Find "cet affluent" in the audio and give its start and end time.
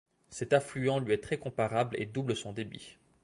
0.31-0.97